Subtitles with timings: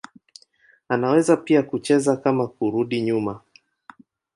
[0.89, 3.41] Anaweza pia kucheza kama kurudi nyuma.